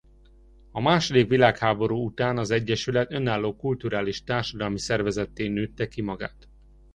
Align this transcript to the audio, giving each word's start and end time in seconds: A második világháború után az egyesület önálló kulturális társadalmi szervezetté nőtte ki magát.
A 0.71 0.81
második 0.81 1.27
világháború 1.27 2.05
után 2.05 2.37
az 2.37 2.51
egyesület 2.51 3.11
önálló 3.11 3.55
kulturális 3.55 4.23
társadalmi 4.23 4.79
szervezetté 4.79 5.47
nőtte 5.47 5.87
ki 5.87 6.01
magát. 6.01 6.49